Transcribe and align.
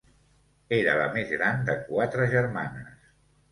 Era 0.77 0.95
la 1.01 1.05
més 1.17 1.35
gran 1.35 1.63
de 1.69 1.77
quatre 1.91 2.29
germanes. 2.35 3.09